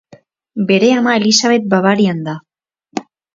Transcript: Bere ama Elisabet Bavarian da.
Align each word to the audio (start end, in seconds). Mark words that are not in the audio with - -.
Bere 0.71 0.89
ama 0.99 1.13
Elisabet 1.19 1.67
Bavarian 1.75 2.25
da. 2.29 2.35